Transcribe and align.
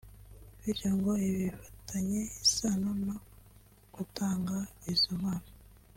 bityo 0.61 0.89
ngo 0.97 1.11
ibi 1.27 1.41
bifitanye 1.53 2.21
isano 2.43 2.89
no 3.05 3.15
gutanga 3.95 4.55
izo 4.91 5.11
mpano 5.21 5.49